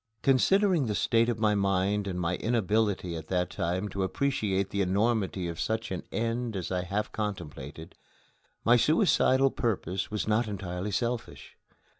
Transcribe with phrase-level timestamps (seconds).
[0.23, 4.81] Considering the state of my mind and my inability at that time to appreciate the
[4.81, 7.93] enormity of such an end as I half contemplated,
[8.65, 11.55] my suicidal purpose was not entirely selfish.